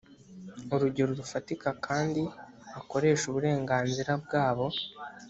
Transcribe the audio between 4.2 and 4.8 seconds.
bwabo